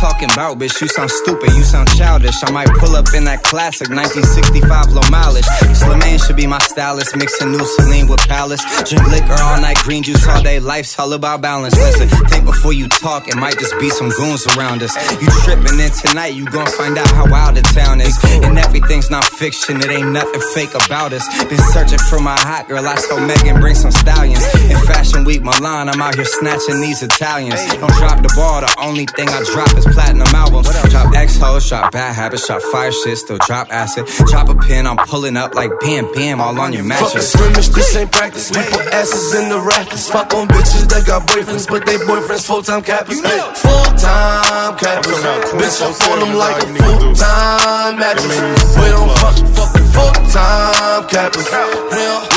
Talking 0.00 0.32
about, 0.32 0.56
bitch? 0.56 0.80
You 0.80 0.88
sound 0.88 1.10
stupid, 1.10 1.52
you 1.52 1.62
sound 1.62 1.86
childish. 1.92 2.42
I 2.42 2.50
might 2.50 2.72
pull 2.80 2.96
up 2.96 3.12
in 3.12 3.24
that 3.24 3.42
classic 3.44 3.92
1965 3.92 4.96
low 4.96 5.04
mileage. 5.12 5.44
Slimane 5.76 6.16
should 6.24 6.36
be 6.36 6.46
my 6.46 6.58
stylist, 6.58 7.14
mixing 7.16 7.52
new 7.52 7.60
Celine 7.76 8.08
with 8.08 8.20
Palace. 8.24 8.64
Drink 8.88 9.06
liquor 9.12 9.36
all 9.36 9.60
night, 9.60 9.76
green 9.84 10.02
juice 10.02 10.26
all 10.26 10.42
day. 10.42 10.58
Life's 10.58 10.98
all 10.98 11.12
about 11.12 11.42
balance. 11.42 11.76
Listen, 11.76 12.08
think 12.32 12.46
before 12.46 12.72
you 12.72 12.88
talk, 12.88 13.28
it 13.28 13.36
might 13.36 13.58
just 13.58 13.78
be 13.78 13.90
some 13.90 14.08
goons 14.08 14.46
around 14.56 14.82
us. 14.82 14.96
You 15.20 15.28
tripping 15.44 15.78
in 15.78 15.92
tonight, 15.92 16.32
you 16.32 16.46
gon' 16.46 16.66
find 16.80 16.96
out 16.96 17.10
how 17.12 17.28
wild 17.30 17.56
the 17.56 17.62
town 17.76 18.00
is. 18.00 18.16
And 18.24 18.58
everything's 18.58 19.10
not 19.10 19.24
fiction, 19.24 19.84
it 19.84 19.90
ain't 19.90 20.12
nothing 20.12 20.40
fake 20.54 20.72
about 20.80 21.12
us. 21.12 21.28
Been 21.44 21.60
searching 21.76 22.00
for 22.08 22.20
my 22.20 22.40
hot 22.40 22.68
girl, 22.68 22.88
I 22.88 22.96
told 22.96 23.28
Megan 23.28 23.60
bring 23.60 23.74
some 23.74 23.92
stallions. 23.92 24.40
In 24.64 24.80
Fashion 24.88 25.24
Week 25.24 25.42
Milan, 25.42 25.90
I'm 25.90 26.00
out 26.00 26.14
here 26.14 26.24
snatching 26.24 26.80
these 26.80 27.02
Italians. 27.02 27.60
Don't 27.76 27.92
drop 28.00 28.22
the 28.24 28.32
ball, 28.34 28.62
the 28.62 28.74
only 28.80 29.04
thing 29.04 29.28
I 29.28 29.44
drop 29.52 29.76
is 29.76 29.89
platinum 29.92 30.26
albums. 30.34 30.68
Drop 30.90 31.14
X 31.14 31.38
hoes, 31.38 31.68
drop 31.68 31.92
bad 31.92 32.14
habits, 32.14 32.46
drop 32.46 32.62
fire 32.72 32.92
shit, 32.92 33.18
still 33.18 33.38
drop 33.38 33.68
acid. 33.70 34.06
Drop 34.28 34.48
a 34.48 34.54
pin, 34.54 34.86
I'm 34.86 34.96
pulling 34.96 35.36
up 35.36 35.54
like 35.54 35.70
bam, 35.80 36.12
bam, 36.14 36.40
all 36.40 36.58
on 36.58 36.72
your 36.72 36.84
mattress. 36.84 37.32
Fuck 37.32 37.40
a 37.40 37.48
mattress. 37.48 37.68
scrimmage, 37.68 37.68
this 37.70 37.96
ain't 37.96 38.12
practice. 38.12 38.50
We 38.50 38.62
put 38.70 38.86
asses 38.92 39.34
in 39.34 39.48
the 39.48 39.60
rackets. 39.60 40.08
Fuck 40.10 40.34
on 40.34 40.48
bitches 40.48 40.88
that 40.88 41.06
got 41.06 41.26
boyfriends, 41.28 41.68
but 41.68 41.86
they 41.86 41.96
boyfriends 41.96 42.46
full 42.46 42.62
time 42.62 42.82
cappers. 42.82 43.20
Full 43.20 43.84
time 43.98 44.76
cappers. 44.76 45.20
Bitch, 45.58 45.82
I 45.82 45.92
fall 45.92 46.18
them 46.20 46.34
like 46.34 46.62
a 46.62 46.66
full 46.66 47.14
time 47.14 47.98
mattress. 47.98 48.36
We 48.76 48.86
don't 48.90 49.10
fuck, 49.18 49.36
fuck 49.56 49.74
with 49.74 49.94
full 49.94 50.12
time 50.30 51.08
cappers. 51.08 51.48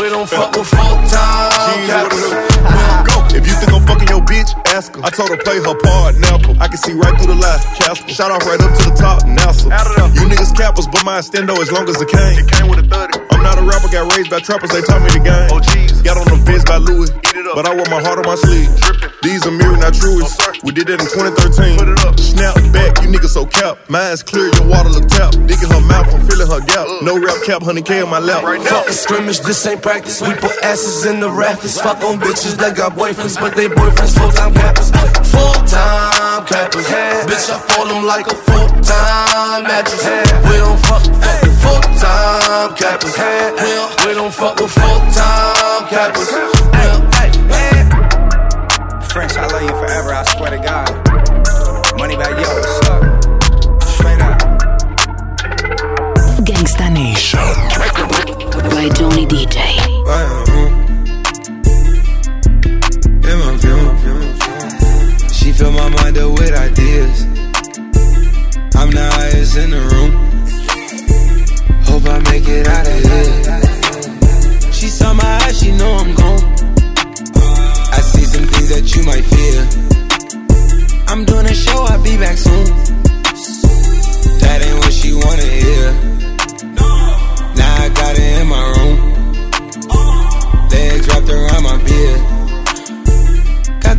We 0.01 0.10
don't 0.10 0.29
fuck 0.29 0.55
with 0.55 0.67
full 0.67 0.98
time 1.07 1.88
cappers. 1.88 3.12
If 3.34 3.50
you 3.50 3.54
think 3.58 3.74
I'm 3.74 3.82
fucking 3.86 4.08
your 4.08 4.22
bitch, 4.22 4.54
ask 4.70 4.94
her. 4.96 5.02
I 5.04 5.10
told 5.10 5.30
her 5.30 5.38
play 5.42 5.58
her 5.58 5.75
part, 5.82 6.16
Nappa. 6.22 6.54
I 6.62 6.68
can 6.68 6.78
see 6.78 6.94
right 6.94 7.18
through 7.18 7.34
the 7.34 7.40
lie, 7.42 7.60
Casper. 7.75 8.10
Shout 8.13 8.32
off 8.32 8.46
right 8.46 8.62
up 8.62 8.72
to 8.78 8.84
the 8.90 8.96
top, 8.96 9.25
NASA. 9.25 9.74
You 10.13 10.30
niggas 10.30 10.56
cappers, 10.56 10.88
but 10.88 11.02
stand 11.22 11.50
though 11.50 11.62
as 11.62 11.72
long 11.72 11.90
as 11.90 12.00
it 12.00 12.10
came. 12.10 12.38
It 12.38 12.48
came 12.48 12.70
with 12.70 12.80
a 12.80 12.88
30. 12.88 13.20
I'm 13.34 13.42
not 13.42 13.58
a 13.58 13.63
rapper, 13.66 13.90
got 13.90 14.06
raised 14.16 14.30
by 14.30 14.40
trappers, 14.40 14.70
they 14.70 14.82
taught 14.82 15.02
me 15.02 15.10
the 15.18 15.24
game. 15.25 15.50
Oh, 15.50 15.60
Got 16.04 16.18
on 16.18 16.28
the 16.28 16.46
fence 16.46 16.63
by 16.63 16.78
Louis, 16.78 17.10
but 17.52 17.68
I 17.68 17.76
wear 17.76 17.84
my 17.92 18.00
heart 18.00 18.24
on 18.24 18.26
my 18.26 18.40
sleeve. 18.40 18.72
These 19.20 19.46
are 19.46 19.52
mirror, 19.52 19.76
not 19.76 19.94
truest. 19.94 20.64
We 20.64 20.72
did 20.72 20.88
that 20.88 21.04
in 21.04 21.08
2013. 21.12 21.76
Snap 22.16 22.56
back, 22.72 23.04
you 23.04 23.12
niggas 23.12 23.36
so 23.36 23.46
cap. 23.46 23.78
Mine's 23.92 24.24
clear, 24.24 24.48
your 24.56 24.68
water 24.72 24.88
look 24.88 25.12
tap. 25.12 25.36
Digging 25.44 25.68
her 25.68 25.84
mouth, 25.84 26.08
I'm 26.08 26.24
feeling 26.24 26.48
her 26.48 26.64
gap. 26.64 26.88
No 27.04 27.20
rap 27.20 27.36
cap, 27.44 27.60
100K 27.60 28.04
in 28.04 28.10
my 28.10 28.20
lap. 28.20 28.48
Fuck 28.64 28.88
a 28.88 28.94
scrimmage, 28.94 29.42
this 29.42 29.60
ain't 29.68 29.82
practice. 29.82 30.22
We 30.22 30.32
put 30.40 30.56
asses 30.64 31.04
in 31.06 31.20
the 31.20 31.30
rafters. 31.30 31.80
Fuck 31.80 32.00
on 32.04 32.20
bitches 32.20 32.56
that 32.64 32.78
got 32.78 32.96
boyfriends, 32.96 33.36
but 33.36 33.56
they 33.56 33.68
boyfriends 33.68 34.16
full 34.16 34.32
time 34.32 34.54
cappers. 34.56 34.90
Full 35.28 35.60
time 35.68 36.48
cappers. 36.48 36.88
Hey. 36.88 37.28
Bitch, 37.28 37.52
I 37.52 37.60
fall 37.60 37.92
on 37.92 38.06
like 38.08 38.28
a 38.28 38.36
full 38.40 38.68
time 38.88 39.64
mattress. 39.68 40.00
Hey. 40.00 40.24
We 40.48 40.64
don't 40.64 40.80
fuck, 40.88 41.04
fuck 41.04 41.44
full 41.60 41.84
time 42.00 42.72
cappers. 42.80 43.16
Hey. 43.16 43.52
We, 43.52 43.68
don't, 43.76 44.06
we 44.08 44.12
don't 44.16 44.34
fuck 44.34 44.56
with 44.60 44.72
full 44.72 45.00
time 45.12 45.88
cappers. 45.92 46.52
French, 49.13 49.38
I 49.38 49.46
love 49.46 49.62
you 49.62 49.70
forever. 49.70 50.12
I 50.12 50.24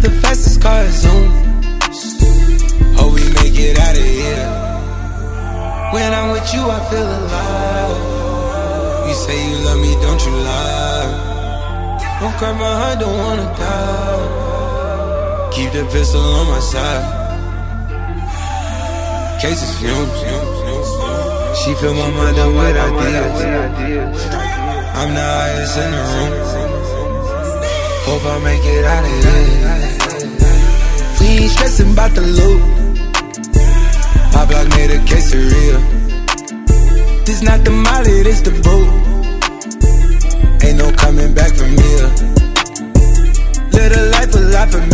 the 0.05 0.11
fastest 0.21 0.61
car 0.61 0.85
Zoom. 0.91 1.31
Hope 2.99 3.15
we 3.15 3.25
make 3.41 3.57
it 3.57 3.79
out 3.79 3.97
of 3.97 4.09
here. 4.21 4.47
When 5.95 6.13
I'm 6.13 6.29
with 6.33 6.49
you, 6.53 6.63
I 6.77 6.81
feel 6.91 7.09
alive. 7.19 7.97
You 9.09 9.15
say 9.25 9.39
you 9.49 9.57
love 9.65 9.81
me, 9.81 9.93
don't 10.05 10.23
you 10.27 10.35
lie. 10.51 11.09
Don't 12.21 12.37
cry 12.37 12.53
my 12.53 12.73
heart, 12.81 12.99
don't 13.01 13.17
wanna 13.25 13.49
die. 13.57 14.25
Keep 15.55 15.73
the 15.73 15.85
pistol 15.93 16.21
on 16.21 16.47
my 16.55 16.61
side. 16.61 17.07
Cases 19.41 19.73
fumes. 19.79 20.21
She 21.61 21.71
fill 21.81 21.95
my 21.95 22.11
mind 22.19 22.37
up 22.45 22.51
with 22.53 22.77
ideas. 22.87 24.21
I'm 25.01 25.11
the 25.17 25.27
highest 25.37 25.77
in 25.83 25.91
the 25.97 26.03
room. 26.13 26.33
Hope 28.07 28.25
I 28.33 28.37
make 28.45 28.65
it 28.65 28.85
out 28.85 29.05
of 29.05 29.11
here. 29.25 29.74
Ain't 31.45 31.53
stressing 31.53 31.93
about 31.93 32.11
the 32.15 32.23
loot. 32.23 32.63
My 34.33 34.47
block 34.47 34.67
made 34.77 34.93
a 34.93 34.99
quesadilla. 35.05 35.81
This 37.27 37.43
not 37.43 37.63
the 37.67 37.71
molly, 37.71 38.23
this 38.23 38.41
the 38.41 38.51
boot. 38.65 38.89
Ain't 40.65 40.79
no 40.79 40.91
coming 40.93 41.35
back 41.35 41.53
from 41.53 41.69
here. 41.77 42.09
A 43.77 44.03
life 44.13 44.35
a 44.35 44.39
lot 44.39 44.71
familiar. 44.71 44.94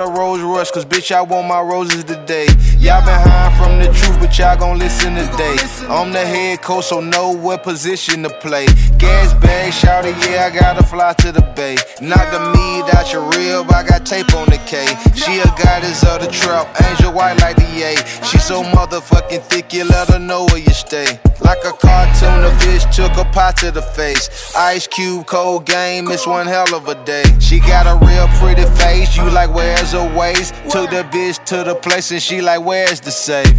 a 0.00 0.10
Rolls 0.10 0.40
Royce, 0.40 0.70
cause 0.70 0.84
bitch, 0.84 1.14
I 1.14 1.22
want 1.22 1.46
my 1.46 1.60
roses 1.60 2.04
today. 2.04 2.46
Y'all 2.78 3.04
been 3.04 3.20
hiding 3.20 3.56
from 3.58 3.78
the 3.78 3.86
truth, 3.98 4.18
but 4.18 4.36
y'all 4.38 4.56
gon' 4.56 4.78
listen 4.78 5.14
today. 5.14 5.56
I'm 5.88 6.12
the 6.12 6.24
head 6.24 6.62
coach, 6.62 6.86
so 6.86 7.00
know 7.00 7.30
what 7.30 7.62
position 7.62 8.22
to 8.22 8.30
play. 8.40 8.66
Gas 8.98 9.34
bag, 9.34 9.72
shout 9.72 10.06
it, 10.06 10.16
yeah, 10.26 10.46
I 10.46 10.50
gotta 10.50 10.82
fly 10.82 11.12
to 11.14 11.32
the 11.32 11.42
bay. 11.54 11.76
Knock 12.00 12.30
the 12.32 12.40
meat 12.52 12.94
out 12.94 13.12
your 13.12 13.28
rib, 13.30 13.70
I 13.70 13.82
got 13.82 14.06
tape 14.06 14.32
on 14.34 14.48
the 14.48 14.58
K. 14.66 14.86
She 15.14 15.38
a 15.38 15.46
goddess 15.62 16.02
of 16.04 16.22
the 16.22 16.28
trap, 16.30 16.66
angel 16.88 17.12
white 17.12 17.38
like 17.40 17.56
the 17.56 17.68
A. 17.82 17.96
She 18.24 18.38
so 18.38 18.62
motherfucking 18.62 19.42
thick, 19.42 19.72
you 19.72 19.84
let 19.84 20.08
her 20.08 20.18
know 20.18 20.46
where 20.46 20.58
you 20.58 20.70
stay. 20.70 21.20
Like 21.40 21.64
a 21.64 21.72
cartoon, 21.72 22.42
the 22.42 22.50
bitch 22.60 22.94
took 22.94 23.16
a 23.16 23.24
pot 23.30 23.56
to 23.58 23.70
the 23.70 23.82
face. 23.82 24.54
Ice 24.56 24.86
Cube, 24.86 25.26
cold 25.26 25.64
game, 25.64 26.08
it's 26.08 26.26
one 26.26 26.46
hell 26.46 26.74
of 26.74 26.88
a 26.88 26.94
day. 27.04 27.24
She 27.38 27.60
got 27.60 27.86
a 27.86 27.96
real 28.04 28.28
pretty 28.38 28.64
face, 28.76 29.16
you 29.16 29.28
like, 29.30 29.52
where's 29.54 29.92
her 29.92 30.16
waist? 30.16 30.54
Took 30.70 30.90
the 30.90 31.04
bitch 31.10 31.42
to 31.46 31.64
the 31.64 31.74
place 31.74 32.10
and 32.10 32.22
she 32.22 32.40
like, 32.40 32.64
where's 32.64 33.00
the 33.00 33.10
safe? 33.10 33.54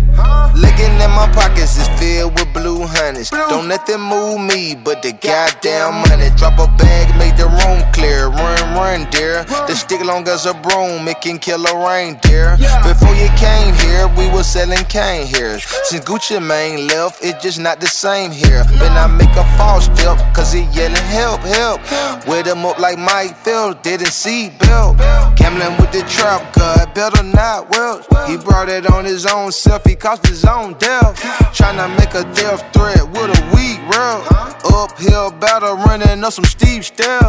Looking 0.55 0.93
at 1.01 1.09
my 1.15 1.31
pockets 1.33 1.77
is 1.77 1.87
filled 1.99 2.33
with 2.33 2.53
blue 2.53 2.85
honeys. 2.85 3.29
Don't 3.29 3.67
let 3.67 3.85
them 3.85 4.01
move 4.01 4.41
me, 4.41 4.75
but 4.75 5.01
the 5.01 5.13
goddamn 5.13 6.07
money. 6.07 6.29
Drop 6.35 6.59
a 6.59 6.67
bag, 6.77 7.07
make 7.17 7.35
the 7.37 7.47
room 7.47 7.81
clear. 7.93 8.27
Run, 8.27 8.75
run, 8.75 9.09
dear. 9.11 9.43
The 9.67 9.75
stick 9.75 10.03
long 10.03 10.27
as 10.27 10.45
a 10.45 10.53
broom, 10.53 11.07
it 11.07 11.21
can 11.21 11.39
kill 11.39 11.65
a 11.65 11.87
reindeer. 11.87 12.57
Before 12.83 13.15
you 13.15 13.29
came 13.37 13.73
here, 13.75 14.07
we 14.17 14.29
was 14.29 14.45
selling 14.45 14.83
cane 14.85 15.25
here. 15.25 15.59
Since 15.59 16.05
Gucci 16.05 16.45
Mane 16.45 16.87
left, 16.87 17.23
it 17.23 17.39
just 17.39 17.59
not 17.59 17.70
the 17.79 17.87
same 17.87 18.31
here. 18.31 18.63
Then 18.63 18.97
I 18.97 19.07
make 19.07 19.35
a 19.35 19.45
false 19.57 19.85
step, 19.85 20.17
cause 20.33 20.51
he 20.51 20.63
yelling 20.73 20.95
help, 21.13 21.41
help. 21.41 21.79
With 22.27 22.47
him 22.47 22.65
up 22.65 22.79
like 22.79 22.97
Mike 22.97 23.35
Phil, 23.37 23.73
didn't 23.75 24.11
see 24.11 24.49
Bill. 24.59 24.93
Gambling 25.35 25.77
with 25.77 25.91
the 25.91 26.03
trap 26.09 26.53
god, 26.53 26.93
better 26.93 27.23
not 27.23 27.69
well. 27.69 28.01
He 28.27 28.37
brought 28.37 28.69
it 28.69 28.85
on 28.91 29.05
his 29.05 29.25
own 29.25 29.51
self, 29.51 29.85
he 29.85 29.95
cost 29.95 30.25
his 30.27 30.45
own 30.45 30.73
death. 30.73 31.15
Tryna 31.53 31.89
make 31.97 32.13
a 32.13 32.23
death 32.33 32.61
threat 32.73 33.03
with 33.11 33.29
a 33.37 33.41
weak 33.55 33.79
real. 33.89 34.41
Uphill 34.73 35.31
battle, 35.31 35.75
running 35.77 36.23
up 36.23 36.33
some 36.33 36.45
steep 36.45 36.83
stairs. 36.83 37.21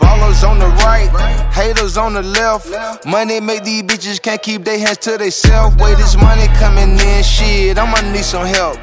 Ballers 0.00 0.46
on 0.48 0.58
the 0.58 0.68
right, 0.84 1.10
haters 1.52 1.96
on 1.96 2.14
the 2.14 2.22
left. 2.22 2.66
Money 3.06 3.40
make 3.40 3.64
these 3.64 3.82
bitches 3.82 4.20
can't 4.20 4.42
keep 4.42 4.64
their 4.64 4.78
hands 4.78 4.98
to 4.98 5.18
themselves. 5.18 5.76
Wait, 5.76 5.96
this 5.96 6.16
money 6.16 6.46
coming 6.58 6.98
in, 6.98 7.22
shit, 7.22 7.78
I'ma 7.78 8.00
need 8.12 8.24
some 8.24 8.46
help. 8.46 8.76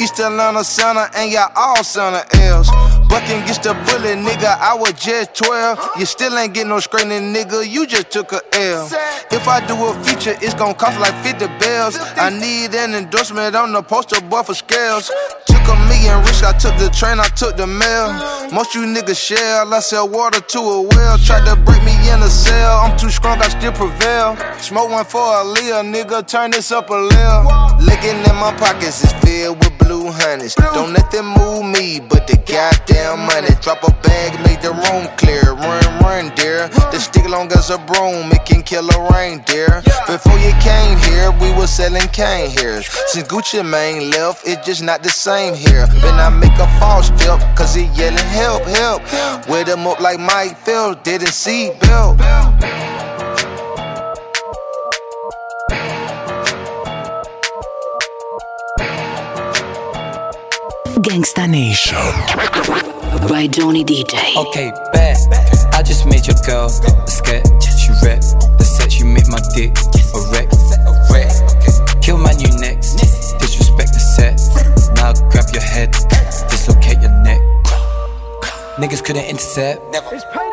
East 0.00 0.18
Atlanta 0.20 0.53
Center 0.62 1.08
ain't 1.16 1.32
got 1.32 1.52
all 1.56 1.82
center 1.82 2.22
L's. 2.34 2.70
Bucking 3.08 3.40
gets 3.46 3.58
the 3.58 3.74
bullet, 3.86 4.18
nigga. 4.18 4.58
I 4.58 4.74
was 4.74 4.92
just 4.92 5.34
12. 5.34 5.98
You 5.98 6.06
still 6.06 6.36
ain't 6.36 6.54
get 6.54 6.66
no 6.66 6.78
screening, 6.80 7.32
nigga. 7.32 7.66
You 7.68 7.86
just 7.86 8.10
took 8.10 8.32
a 8.32 8.40
L. 8.54 8.88
If 9.30 9.48
I 9.48 9.64
do 9.66 9.74
a 9.86 9.94
feature, 10.04 10.36
it's 10.42 10.54
gon' 10.54 10.74
cost 10.74 10.98
like 11.00 11.14
50 11.24 11.46
bells. 11.58 11.96
I 12.16 12.30
need 12.30 12.74
an 12.74 12.94
endorsement 12.94 13.56
on 13.56 13.72
the 13.72 13.82
poster 13.82 14.20
boy 14.20 14.42
for 14.42 14.54
scales. 14.54 15.10
Took 15.46 15.64
a 15.68 15.76
million 15.88 16.18
rich, 16.26 16.42
I 16.42 16.52
took 16.58 16.76
the 16.78 16.90
train, 16.90 17.20
I 17.20 17.28
took 17.28 17.56
the 17.56 17.66
mail. 17.66 18.12
Most 18.52 18.74
you 18.74 18.82
niggas 18.82 19.18
shell, 19.18 19.72
I 19.72 19.80
sell 19.80 20.08
water 20.08 20.40
to 20.40 20.58
a 20.58 20.82
well. 20.82 21.18
Tried 21.18 21.46
to 21.46 21.56
break 21.56 21.82
me 21.84 21.93
in 22.08 22.22
a 22.22 22.28
cell, 22.28 22.80
I'm 22.84 22.96
too 22.98 23.10
strong, 23.10 23.38
I 23.40 23.48
still 23.48 23.72
prevail. 23.72 24.36
Smoke 24.58 24.90
one 24.90 25.04
for 25.04 25.40
a 25.40 25.44
Leah, 25.44 25.82
nigga, 25.82 26.26
turn 26.26 26.50
this 26.50 26.72
up 26.72 26.90
a 26.90 26.94
little. 26.94 27.44
Looking 27.80 28.18
in 28.28 28.36
my 28.36 28.54
pockets 28.58 29.02
is 29.02 29.12
filled 29.24 29.58
with 29.58 29.76
blue 29.78 30.10
honeys. 30.10 30.54
Don't 30.54 30.92
let 30.92 31.10
them 31.10 31.26
move 31.26 31.64
me, 31.64 32.00
but 32.00 32.26
the 32.26 32.36
goddamn 32.48 33.26
money. 33.26 33.54
Drop 33.60 33.82
a 33.84 33.92
bag, 34.02 34.32
make 34.46 34.60
the 34.62 34.72
room 34.72 35.06
clear. 35.16 35.54
Run, 35.54 35.84
run, 36.02 36.34
dear. 36.34 36.68
The 36.92 36.98
stick 36.98 37.28
long 37.28 37.50
as 37.52 37.70
a 37.70 37.78
broom, 37.78 38.30
it 38.32 38.44
can 38.44 38.62
kill 38.62 38.88
a 38.88 38.98
reindeer. 39.12 39.82
Before 40.06 40.38
you 40.38 40.52
came 40.60 40.96
here, 41.08 41.30
we 41.40 41.52
was 41.58 41.70
selling 41.70 42.08
cane 42.08 42.50
here. 42.50 42.82
Since 42.82 43.28
Gucci 43.28 43.62
Mane 43.64 44.10
left, 44.10 44.46
it 44.46 44.62
just 44.64 44.82
not 44.82 45.02
the 45.02 45.10
same 45.10 45.54
here. 45.54 45.86
Then 46.02 46.14
I 46.18 46.28
make 46.28 46.58
a 46.58 46.68
false 46.80 47.06
step, 47.06 47.40
cause 47.56 47.74
he 47.74 47.84
yelling 47.98 48.30
help, 48.40 48.62
help. 48.64 49.02
With 49.48 49.68
him 49.68 49.86
up 49.86 50.00
like 50.00 50.20
Mike 50.20 50.56
Phil, 50.58 50.94
didn't 51.02 51.34
see 51.44 51.72
Bill. 51.80 51.93
Gangsta 61.04 61.46
Nation. 61.48 61.96
By 63.28 63.46
Johnny 63.46 63.84
DJ. 63.84 64.36
Okay, 64.36 64.72
bad. 64.92 65.16
I 65.72 65.82
just 65.82 66.06
made 66.06 66.26
your 66.26 66.36
girl 66.46 66.66
a 66.66 66.70
scared. 67.06 67.46
She 67.62 67.92
rap. 68.02 68.20
The 68.58 68.64
set 68.64 68.90
she 68.90 69.04
make 69.04 69.28
my 69.28 69.40
dick 69.54 69.76
a 70.14 70.20
wreck. 70.32 70.48
Kill 72.02 72.18
my 72.18 72.32
new 72.32 72.50
next. 72.58 72.96
Disrespect 73.38 73.92
the 73.92 74.00
set. 74.00 74.40
Now 74.96 75.12
grab 75.30 75.46
your 75.52 75.62
head. 75.62 75.92
Dislocate 76.50 77.00
your 77.00 77.12
neck. 77.22 77.40
Niggas 78.76 79.04
couldn't 79.04 79.26
intercept. 79.26 79.80
It's 79.94 80.24
payday, 80.32 80.32
fellas. 80.32 80.43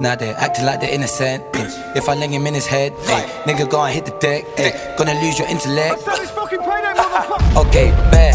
Now 0.00 0.14
they're 0.16 0.34
acting 0.38 0.64
like 0.64 0.80
they're 0.80 0.90
innocent. 0.94 1.44
eh. 1.54 1.92
If 1.94 2.08
I 2.08 2.14
lay 2.14 2.28
him 2.28 2.46
in 2.46 2.54
his 2.54 2.66
head, 2.66 2.94
eh, 3.08 3.22
nigga 3.44 3.68
go 3.68 3.82
and 3.84 3.94
hit 3.94 4.06
the 4.06 4.12
deck. 4.18 4.44
eh. 4.56 4.96
Gonna 4.96 5.14
lose 5.20 5.38
your 5.38 5.46
intellect. 5.48 6.00
Fucking 6.02 6.58
payday, 6.58 6.92
motherfucker. 6.96 7.66
Okay, 7.68 7.90
bad. 8.10 8.34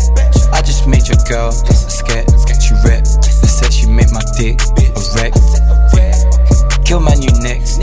I 0.53 0.61
just 0.61 0.87
made 0.87 1.07
your 1.07 1.17
girl 1.27 1.51
scared. 1.51 2.29
She 2.61 2.73
rap. 2.85 3.03
The 3.03 3.47
set 3.47 3.73
she 3.73 3.85
make 3.87 4.11
my 4.11 4.21
dick 4.37 4.59
a 4.77 5.01
wreck. 5.15 5.33
Kill 6.85 6.99
my 6.99 7.13
new 7.15 7.29
next. 7.41 7.77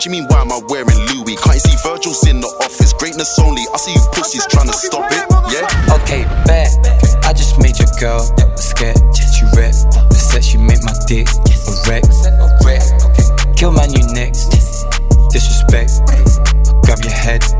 What 0.00 0.04
do 0.08 0.16
you 0.16 0.22
mean, 0.22 0.28
why 0.30 0.40
am 0.40 0.50
I 0.50 0.58
wearing 0.70 0.96
Louis? 1.12 1.36
Can't 1.36 1.60
see 1.60 1.76
Virgil's 1.84 2.26
in 2.26 2.40
the 2.40 2.48
office, 2.64 2.94
greatness 2.94 3.38
only. 3.38 3.60
I 3.68 3.76
see 3.76 3.92
you 3.92 4.00
pussies 4.16 4.46
trying 4.46 4.68
to 4.68 4.72
stop 4.72 5.04
it, 5.12 5.28
yeah? 5.52 6.00
Okay, 6.00 6.24
bet. 6.48 6.72
I 7.28 7.34
just 7.34 7.60
made 7.60 7.76
your 7.76 7.92
girl 8.00 8.24
scared. 8.56 8.96
You 8.96 9.52
rip. 9.52 9.76
The 10.08 10.16
sex 10.16 10.54
you 10.54 10.60
make 10.60 10.80
my 10.88 10.96
dick 11.04 11.28
a 11.28 12.48
wreck. 12.64 12.80
Kill 13.56 13.72
my 13.72 13.84
new 13.92 14.08
next. 14.16 14.48
Disrespect. 15.28 16.00
Grab 16.80 17.04
your 17.04 17.12
head. 17.12 17.59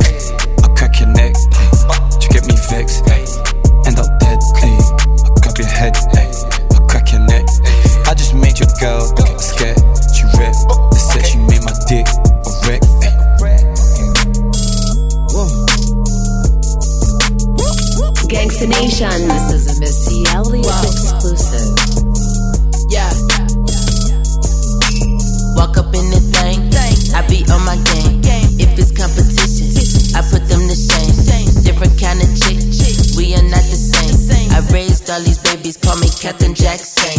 babies 35.51 35.77
call 35.77 35.97
me 35.99 36.09
Captain 36.21 36.55
Jackson. 36.55 37.11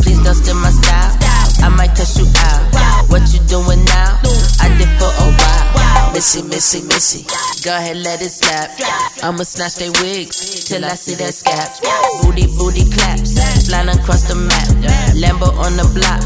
Please 0.00 0.20
don't 0.24 0.34
steal 0.34 0.56
my 0.56 0.70
style. 0.70 1.12
I 1.60 1.68
might 1.68 1.92
cuss 1.96 2.16
you 2.18 2.26
out. 2.48 3.10
What 3.10 3.22
you 3.32 3.40
doing 3.44 3.84
now? 3.84 4.20
I 4.60 4.72
did 4.78 4.88
for 4.96 5.12
a 5.12 5.26
while. 5.28 6.12
Missy, 6.12 6.42
Missy, 6.42 6.80
Missy. 6.88 7.22
Go 7.64 7.76
ahead, 7.76 7.96
let 7.98 8.22
it 8.22 8.30
slap. 8.30 8.70
I'ma 9.22 9.44
snatch 9.44 9.76
they 9.76 9.90
wigs 10.00 10.64
till 10.64 10.84
I 10.84 10.94
see 10.94 11.14
their 11.14 11.32
scabs. 11.32 11.80
Booty, 12.22 12.46
booty 12.56 12.88
claps. 12.90 13.36
Flying 13.66 13.88
across 13.88 14.28
the 14.28 14.36
map. 14.36 14.68
Lambo 15.18 15.52
on 15.58 15.76
the 15.76 15.86
block. 15.92 16.22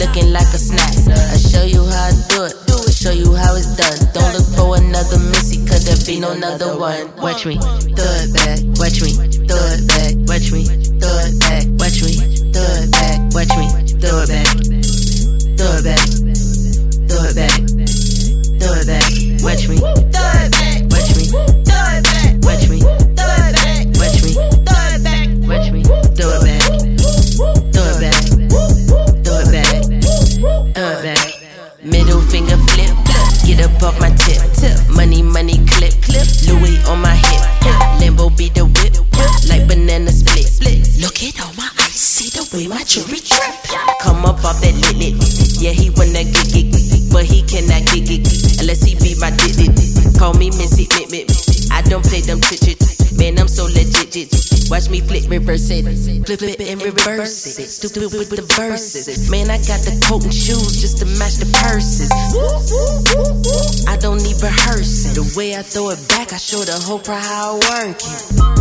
Looking 0.00 0.32
like 0.32 0.50
a 0.52 0.60
snack. 0.60 0.92
I 1.08 1.36
show 1.38 1.64
you 1.64 1.84
how 1.84 2.10
I 2.10 2.14
do 2.28 2.44
it. 2.44 2.68
Show 2.92 3.12
you 3.12 3.32
how 3.32 3.54
it's 3.54 3.76
done. 3.76 4.12
Don't 4.12 4.32
look 4.34 4.46
for 4.56 4.76
another 4.76 5.18
Missy, 5.30 5.64
cause 5.66 5.86
there 5.86 5.96
be 6.04 6.18
no 6.18 6.32
another 6.32 6.76
one. 6.76 7.14
Watch 7.16 7.46
me, 7.46 7.56
Throw 7.56 7.94
it 7.94 8.34
back. 8.34 8.58
Watch 8.80 9.00
me, 9.02 9.14
Throw 9.46 9.62
it 9.70 9.86
back. 9.86 10.14
Watch 10.26 10.50
me 10.50 10.87
do 10.98 11.06
it 11.06 11.38
back. 11.40 11.64
Watch 11.78 12.02
me, 12.02 12.12
do 12.52 12.60
it 12.60 12.90
back. 12.92 13.18
Watch 13.34 13.54
me, 13.56 13.66
do 13.98 14.10
it 14.18 14.28
back. 14.28 14.48
Do 15.56 15.66
it 15.74 15.84
back. 15.84 16.04
Do 17.08 17.16
it 17.24 17.34
back. 17.34 17.54
Do 18.58 18.68
it 18.74 18.86
back. 18.86 19.04
Watch 19.42 19.68
me, 19.68 19.76
do 19.76 19.86
it 19.86 20.12
back. 20.12 20.82
Watch 20.90 21.10
me. 21.16 21.57
Cherry 42.88 43.20
trip. 43.20 43.52
Come 44.00 44.24
up 44.24 44.40
off 44.48 44.64
that 44.64 44.72
lit 44.72 44.96
lit. 44.96 45.60
Yeah, 45.60 45.76
he 45.76 45.92
wanna 45.92 46.24
get 46.24 46.56
it, 46.56 46.72
but 47.12 47.28
he 47.28 47.44
cannot 47.44 47.84
get 47.92 48.08
it 48.08 48.24
unless 48.64 48.80
he 48.80 48.96
be 48.96 49.12
my 49.20 49.28
did 49.28 49.60
it. 49.60 49.76
Call 50.16 50.32
me 50.32 50.48
Missy 50.56 50.88
Mip 50.96 51.12
Mip. 51.12 51.28
I 51.68 51.84
don't 51.84 52.00
play 52.00 52.24
them 52.24 52.40
chit 52.40 52.80
Man, 53.20 53.38
I'm 53.38 53.46
so 53.46 53.68
legit. 53.68 54.08
Jit. 54.08 54.32
Watch 54.72 54.88
me 54.88 55.02
flip, 55.04 55.28
reverse 55.28 55.68
it. 55.68 55.84
Flip, 56.24 56.38
flip 56.38 56.60
it 56.60 56.68
and 56.72 56.80
reverse 56.80 57.58
it. 57.58 57.68
Stupid 57.68 58.08
with 58.16 58.30
the 58.32 58.48
verses. 58.56 59.28
Man, 59.28 59.50
I 59.50 59.58
got 59.68 59.84
the 59.84 59.92
coat 60.08 60.24
and 60.24 60.32
shoes 60.32 60.80
just 60.80 60.96
to 61.00 61.06
match 61.20 61.36
the 61.36 61.48
purses. 61.60 62.08
I 63.84 64.00
don't 64.00 64.24
need 64.24 64.40
rehearsing. 64.40 65.12
The 65.12 65.28
way 65.36 65.56
I 65.56 65.60
throw 65.60 65.90
it 65.90 66.00
back, 66.08 66.32
I 66.32 66.38
show 66.38 66.64
the 66.64 66.80
whole 66.88 67.00
crowd 67.00 67.20
how 67.20 67.60
I 67.60 67.84
work 67.84 68.00
it. 68.00 68.57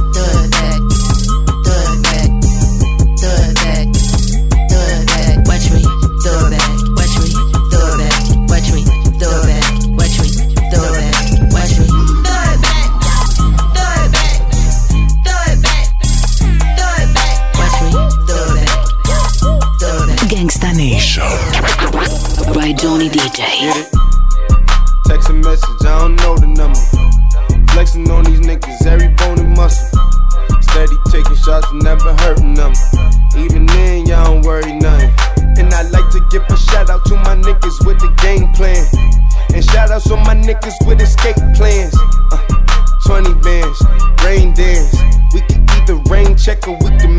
with 46.73 46.99
the 46.99 47.16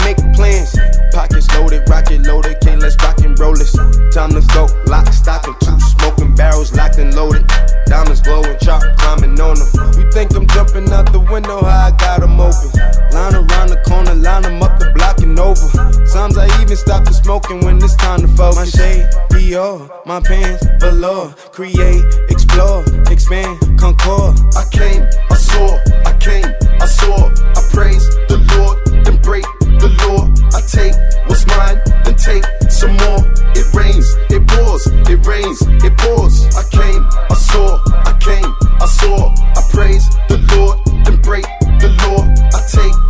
praise 39.78 40.08
the 40.26 40.38
Lord, 40.56 40.76
and 41.06 41.22
break 41.22 41.44
the 41.78 41.88
law. 42.02 42.26
I 42.52 42.60
take 42.66 43.07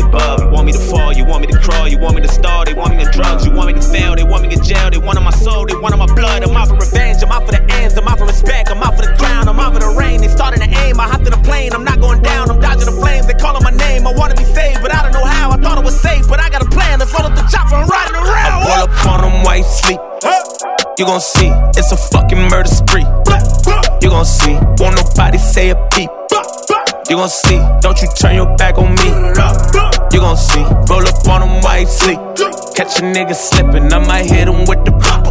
above. 0.00 0.40
You 0.40 0.48
want 0.48 0.66
me 0.66 0.72
to 0.72 0.78
fall, 0.78 1.12
you 1.12 1.24
want 1.24 1.40
me 1.42 1.52
to 1.52 1.58
crawl, 1.58 1.88
you 1.88 1.98
want 1.98 2.14
me 2.14 2.22
to 2.22 2.28
stall, 2.28 2.64
they 2.64 2.74
want 2.74 2.96
me 2.96 3.04
on 3.04 3.10
drugs, 3.12 3.44
you 3.44 3.52
want 3.52 3.68
me 3.68 3.74
to 3.74 3.82
fail, 3.82 4.14
they 4.16 4.24
want 4.24 4.42
me 4.42 4.52
in 4.52 4.62
jail, 4.62 4.90
they 4.90 4.98
want 4.98 5.18
on 5.18 5.24
my 5.24 5.30
soul, 5.30 5.66
they 5.66 5.74
want 5.74 5.92
on 5.92 5.98
my 5.98 6.06
blood. 6.14 6.42
I'm 6.42 6.56
out 6.56 6.68
for 6.68 6.76
revenge, 6.76 7.22
I'm 7.22 7.32
out 7.32 7.44
for 7.44 7.52
the 7.52 7.62
ends, 7.74 7.96
I'm 7.96 8.08
out 8.08 8.18
for 8.18 8.26
respect, 8.26 8.70
I'm 8.70 8.82
out 8.82 8.96
for 8.96 9.02
the 9.02 9.14
crown, 9.16 9.48
I'm 9.48 9.58
out 9.60 9.74
for 9.74 9.80
the 9.80 9.94
rain. 9.98 10.20
They 10.20 10.28
starting 10.28 10.60
to 10.60 10.70
aim, 10.84 11.00
I 11.00 11.08
hopped 11.08 11.26
in 11.26 11.32
a 11.32 11.42
plane, 11.42 11.72
I'm 11.72 11.84
not 11.84 12.00
going 12.00 12.22
down, 12.22 12.50
I'm 12.50 12.60
dodging 12.60 12.86
the 12.86 12.96
flames. 12.96 13.26
They 13.26 13.34
calling 13.34 13.62
my 13.62 13.70
name, 13.72 14.06
I 14.06 14.12
wanna 14.12 14.34
be 14.34 14.44
saved, 14.44 14.80
but 14.82 14.94
I 14.94 15.02
don't 15.02 15.12
know 15.12 15.24
how. 15.24 15.50
I 15.50 15.56
thought 15.56 15.78
it 15.78 15.84
was 15.84 16.00
safe, 16.00 16.28
but 16.28 16.40
I 16.40 16.48
got 16.48 16.62
a 16.62 16.70
plan. 16.70 16.98
Let's 16.98 17.12
roll 17.12 17.26
up 17.26 17.34
the 17.34 17.42
chopper, 17.50 17.76
I'm 17.76 17.88
riding 17.88 18.16
around. 18.16 18.62
I 18.62 18.64
pull 18.64 18.80
up 18.86 19.06
on 19.06 19.20
them 19.20 19.44
white 19.44 19.66
sleep. 19.66 20.00
You 20.98 21.06
gon' 21.06 21.20
see, 21.20 21.50
it's 21.76 21.90
a 21.90 21.96
fucking 21.96 22.48
murder 22.48 22.68
spree. 22.68 23.06
You 24.02 24.10
gon' 24.10 24.24
see, 24.24 24.54
won't 24.78 24.96
nobody 24.96 25.38
say 25.38 25.70
a 25.70 25.76
peep. 25.90 26.10
You 27.10 27.16
gon' 27.16 27.28
see, 27.28 27.58
don't 27.80 28.00
you 28.00 28.08
turn 28.16 28.36
your 28.36 28.56
back 28.56 28.78
on 28.78 28.94
me. 28.94 29.08
You 30.12 30.20
gon' 30.20 30.36
see, 30.36 30.62
roll 30.88 31.06
up 31.06 31.28
on 31.28 31.40
them 31.40 31.60
white 31.62 31.88
sleep. 31.88 32.18
Catch 32.74 33.00
a 33.00 33.02
nigga 33.02 33.34
slipping, 33.34 33.92
I 33.92 33.98
might 33.98 34.30
hit 34.30 34.48
him 34.48 34.64
with 34.64 34.84
the 34.84 34.92
pop. 34.92 35.24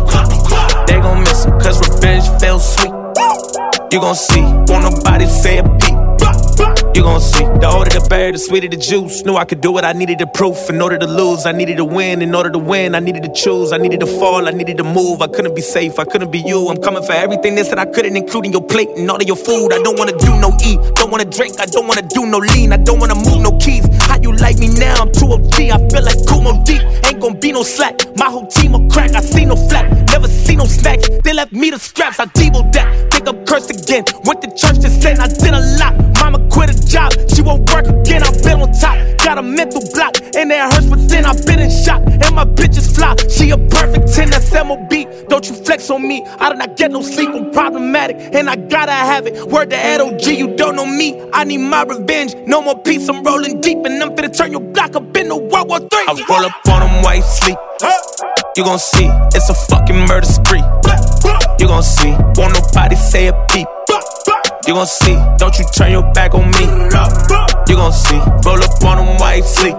They 0.88 1.00
gon' 1.00 1.22
miss 1.22 1.46
him, 1.46 1.60
cause 1.60 1.80
revenge 1.90 2.28
feels 2.40 2.76
sweet. 2.76 2.94
You 3.92 4.00
gon' 4.00 4.16
see, 4.16 4.42
won't 4.42 4.84
nobody 4.84 5.26
say 5.26 5.58
a 5.60 5.64
peep. 5.64 5.91
You 6.94 7.04
gon' 7.04 7.22
see. 7.22 7.46
The 7.46 7.70
older 7.72 7.90
the 7.90 8.06
berry, 8.10 8.32
the 8.34 8.38
sweeter 8.38 8.68
the 8.68 8.76
juice. 8.76 9.24
Knew 9.24 9.36
I 9.38 9.46
could 9.46 9.62
do 9.62 9.78
it, 9.78 9.86
I 9.86 9.94
needed 9.94 10.20
the 10.20 10.28
proof. 10.28 10.70
In 10.70 10.82
order 10.82 10.98
to 10.98 11.08
lose, 11.08 11.46
I 11.46 11.54
needed 11.54 11.78
to 11.78 11.86
win. 11.86 12.22
In 12.22 12.36
order 12.36 12.50
to 12.50 12.60
win, 12.60 12.96
I 12.96 13.00
needed 13.00 13.24
to 13.24 13.32
choose. 13.32 13.72
I 13.72 13.78
needed 13.78 14.02
to 14.02 14.08
fall, 14.08 14.46
I 14.48 14.52
needed 14.52 14.78
to 14.78 14.84
move. 14.84 15.22
I 15.22 15.28
couldn't 15.28 15.56
be 15.56 15.62
safe, 15.62 16.00
I 16.00 16.04
couldn't 16.04 16.32
be 16.32 16.40
you. 16.40 16.68
I'm 16.68 16.82
coming 16.82 17.02
for 17.04 17.14
everything 17.14 17.56
they 17.56 17.64
said 17.64 17.80
I 17.80 17.86
couldn't, 17.86 18.18
including 18.18 18.52
your 18.52 18.62
plate 18.64 18.90
and 18.98 19.10
all 19.10 19.16
of 19.16 19.26
your 19.26 19.38
food. 19.38 19.72
I 19.72 19.82
don't 19.82 19.98
wanna 19.98 20.18
do 20.18 20.36
no 20.42 20.52
eat, 20.66 20.80
don't 20.96 21.12
wanna 21.12 21.26
drink, 21.26 21.62
I 21.62 21.66
don't 21.66 21.88
wanna 21.88 22.02
do 22.02 22.26
no 22.26 22.40
lean, 22.40 22.74
I 22.74 22.78
don't 22.78 23.00
wanna 23.00 23.16
move 23.16 23.42
no 23.42 23.58
keys. 23.58 23.88
You 24.22 24.32
like 24.38 24.58
me 24.60 24.68
now? 24.68 25.02
I'm 25.02 25.12
too 25.12 25.32
OG, 25.32 25.54
I 25.54 25.78
feel 25.90 26.04
like 26.04 26.26
Kumo 26.28 26.64
deep. 26.64 26.82
Ain't 27.06 27.20
gon' 27.20 27.40
be 27.40 27.52
no 27.52 27.64
slack. 27.64 27.96
My 28.18 28.30
whole 28.30 28.48
team 28.48 28.74
will 28.74 28.88
crack, 28.90 29.16
I 29.16 29.22
see 29.22 29.46
no 29.46 29.56
flat. 29.56 29.90
Never 30.12 30.28
see 30.28 30.56
no 30.56 30.66
snacks. 30.66 31.10
They 31.24 31.34
left 31.34 31.52
me 31.52 31.70
the 31.72 31.80
scraps, 31.80 32.20
I 32.20 32.26
debo 32.26 32.72
that. 32.74 33.12
Think 33.12 33.28
I'm 33.28 33.46
cursed 33.46 33.72
again. 33.72 34.04
Went 34.26 34.42
to 34.44 34.50
church 34.50 34.80
to 34.80 34.90
sin, 34.90 35.20
I 35.20 35.28
did 35.28 35.54
a 35.54 35.62
lot. 35.80 35.96
Mama 36.20 36.48
quit 36.52 36.70
a 36.70 36.88
job, 36.88 37.12
she 37.34 37.42
won't 37.42 37.70
work 37.72 37.88
again. 37.88 38.22
I've 38.24 38.42
been 38.44 38.62
on 38.62 38.72
top, 38.74 38.96
got 39.24 39.38
a 39.38 39.42
mental 39.42 39.82
block, 39.94 40.18
and 40.36 40.52
it 40.52 40.60
hurts 40.74 40.88
within. 40.88 41.26
I've 41.26 41.44
been 41.46 41.60
in 41.60 41.72
shock, 41.72 42.02
and 42.06 42.36
my 42.36 42.46
bitch 42.46 42.78
is 42.78 42.96
fly. 42.96 43.16
She 43.30 43.50
a 43.50 43.58
perfect 43.58 44.14
10, 44.14 44.30
that's 44.30 44.54
MOB. 44.54 44.92
Don't 45.30 45.48
you 45.50 45.56
flex 45.56 45.90
on 45.90 46.08
me, 46.08 46.24
I 46.40 46.52
do 46.52 46.56
not 46.58 46.78
get 46.78 46.92
no 46.92 47.02
sleep. 47.02 47.30
I'm 47.30 47.52
problematic, 47.52 48.18
and 48.36 48.50
I 48.50 48.56
gotta 48.56 48.92
have 48.92 49.26
it. 49.26 49.48
Word 49.48 49.72
to 49.72 49.98
LOG, 49.98 50.26
you 50.28 50.56
don't 50.56 50.76
know 50.76 50.86
me. 50.86 51.20
I 51.34 51.44
need 51.44 51.60
my 51.60 51.84
revenge, 51.84 52.36
no 52.46 52.62
more 52.62 52.78
peace. 52.78 53.08
I'm 53.10 53.24
rolling 53.24 53.62
deep, 53.62 53.84
and 53.86 54.02
I'm 54.04 54.11
finna 54.16 54.36
turn 54.36 54.52
your 54.52 54.62
block 54.62 54.96
up 54.96 55.16
into 55.16 55.36
World 55.36 55.70
War 55.70 55.80
III. 55.80 56.06
I 56.08 56.26
roll 56.30 56.46
up 56.46 56.54
on 56.68 56.80
them 56.82 57.04
white 57.04 57.24
sleep. 57.24 57.58
You 58.56 58.64
gon' 58.64 58.80
see, 58.80 59.08
it's 59.34 59.50
a 59.50 59.54
fucking 59.54 60.08
murder 60.08 60.26
spree. 60.26 60.64
You 61.60 61.68
gon' 61.68 61.84
see, 61.84 62.12
won't 62.36 62.54
nobody 62.54 62.96
say 62.96 63.28
a 63.28 63.34
peep. 63.50 63.68
You 64.68 64.74
gon' 64.74 64.88
see, 64.88 65.16
don't 65.38 65.58
you 65.58 65.66
turn 65.74 65.92
your 65.92 66.04
back 66.14 66.34
on 66.34 66.52
me. 66.52 66.66
You 67.68 67.76
gon' 67.76 67.94
see, 67.94 68.20
roll 68.46 68.62
up 68.62 68.84
on 68.84 68.98
them 68.98 69.18
white 69.18 69.46
sleep. 69.46 69.76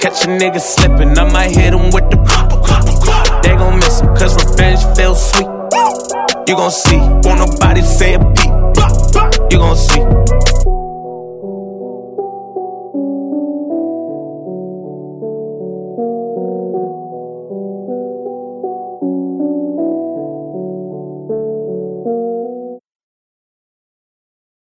Catch 0.00 0.24
a 0.24 0.28
nigga 0.28 0.60
slippin', 0.60 1.18
I 1.18 1.30
might 1.30 1.50
hit 1.50 1.72
him 1.72 1.90
with 1.90 2.10
the 2.10 2.18
pop. 2.18 2.50
They 3.42 3.56
gon' 3.56 3.76
miss 3.76 4.00
him, 4.00 4.08
cause 4.16 4.34
revenge 4.44 4.80
feels 4.96 5.30
sweet. 5.32 5.48
You 6.46 6.56
gon' 6.56 6.70
see, 6.70 6.98
won't 6.98 7.38
nobody 7.38 7.82
say 7.82 8.14
a 8.14 8.18
peep. 8.18 8.52
You 9.50 9.58
gon' 9.58 9.76
see. 9.76 10.59